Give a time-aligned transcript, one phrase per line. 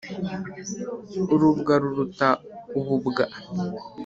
[1.33, 2.29] urubwa ruruta
[2.79, 3.25] ububwa”.